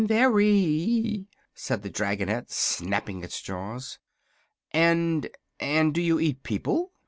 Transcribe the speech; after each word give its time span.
"Very," 0.03 1.27
said 1.53 1.83
the 1.83 1.89
dragonette, 1.91 2.49
snapping 2.49 3.23
its 3.23 3.39
jaws. 3.39 3.99
"And 4.71 5.29
and 5.59 5.93
do 5.93 6.01
you 6.01 6.19
eat 6.19 6.41
people?" 6.41 6.91